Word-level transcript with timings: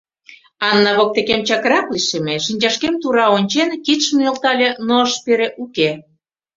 Анна 0.69 0.91
воктекем 0.97 1.41
чакрак 1.47 1.85
лишеме, 1.93 2.35
шинчашкем 2.45 2.93
тура 3.01 3.25
ончен, 3.35 3.69
кидшым 3.85 4.17
нӧлтале, 4.21 4.69
но 4.87 4.95
ыш 5.05 5.13
пере, 5.25 5.47
уке. 5.63 5.89